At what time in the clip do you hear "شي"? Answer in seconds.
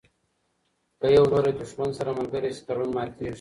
2.55-2.61